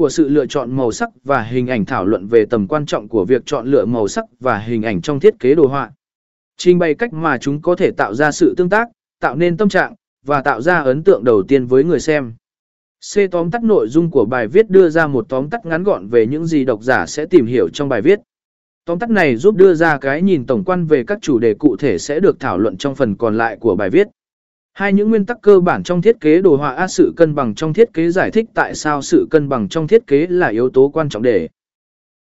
của 0.00 0.08
sự 0.08 0.28
lựa 0.28 0.46
chọn 0.46 0.76
màu 0.76 0.92
sắc 0.92 1.08
và 1.24 1.42
hình 1.42 1.66
ảnh 1.66 1.84
thảo 1.84 2.06
luận 2.06 2.26
về 2.26 2.44
tầm 2.44 2.66
quan 2.66 2.86
trọng 2.86 3.08
của 3.08 3.24
việc 3.24 3.42
chọn 3.46 3.66
lựa 3.66 3.84
màu 3.84 4.08
sắc 4.08 4.24
và 4.40 4.58
hình 4.58 4.82
ảnh 4.82 5.00
trong 5.00 5.20
thiết 5.20 5.34
kế 5.38 5.54
đồ 5.54 5.66
họa. 5.66 5.90
Trình 6.56 6.78
bày 6.78 6.94
cách 6.94 7.12
mà 7.12 7.38
chúng 7.38 7.62
có 7.62 7.76
thể 7.76 7.90
tạo 7.90 8.14
ra 8.14 8.32
sự 8.32 8.54
tương 8.56 8.68
tác, 8.68 8.88
tạo 9.20 9.36
nên 9.36 9.56
tâm 9.56 9.68
trạng, 9.68 9.94
và 10.26 10.42
tạo 10.42 10.60
ra 10.60 10.78
ấn 10.78 11.02
tượng 11.02 11.24
đầu 11.24 11.42
tiên 11.42 11.66
với 11.66 11.84
người 11.84 12.00
xem. 12.00 12.32
C. 13.14 13.18
Tóm 13.30 13.50
tắt 13.50 13.64
nội 13.64 13.88
dung 13.88 14.10
của 14.10 14.24
bài 14.24 14.46
viết 14.46 14.70
đưa 14.70 14.88
ra 14.88 15.06
một 15.06 15.26
tóm 15.28 15.50
tắt 15.50 15.66
ngắn 15.66 15.82
gọn 15.82 16.08
về 16.08 16.26
những 16.26 16.46
gì 16.46 16.64
độc 16.64 16.82
giả 16.82 17.06
sẽ 17.06 17.26
tìm 17.26 17.46
hiểu 17.46 17.68
trong 17.68 17.88
bài 17.88 18.02
viết. 18.02 18.20
Tóm 18.84 18.98
tắt 18.98 19.10
này 19.10 19.36
giúp 19.36 19.56
đưa 19.56 19.74
ra 19.74 19.98
cái 19.98 20.22
nhìn 20.22 20.46
tổng 20.46 20.64
quan 20.64 20.86
về 20.86 21.04
các 21.06 21.18
chủ 21.22 21.38
đề 21.38 21.54
cụ 21.54 21.76
thể 21.76 21.98
sẽ 21.98 22.20
được 22.20 22.40
thảo 22.40 22.58
luận 22.58 22.76
trong 22.76 22.94
phần 22.94 23.16
còn 23.16 23.36
lại 23.36 23.56
của 23.60 23.76
bài 23.76 23.90
viết. 23.90 24.06
Hai 24.72 24.92
những 24.92 25.10
nguyên 25.10 25.26
tắc 25.26 25.42
cơ 25.42 25.60
bản 25.60 25.82
trong 25.82 26.02
thiết 26.02 26.20
kế 26.20 26.40
đồ 26.40 26.56
họa 26.56 26.74
A 26.74 26.88
sự 26.88 27.12
cân 27.16 27.34
bằng 27.34 27.54
trong 27.54 27.72
thiết 27.72 27.92
kế 27.92 28.10
giải 28.10 28.30
thích 28.30 28.46
tại 28.54 28.74
sao 28.74 29.02
sự 29.02 29.26
cân 29.30 29.48
bằng 29.48 29.68
trong 29.68 29.86
thiết 29.86 30.06
kế 30.06 30.26
là 30.26 30.48
yếu 30.48 30.70
tố 30.70 30.88
quan 30.88 31.08
trọng 31.08 31.22
để 31.22 31.48